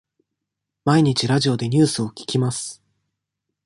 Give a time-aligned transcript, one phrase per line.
[0.83, 2.81] 毎日ラジオでニュースを聞きます。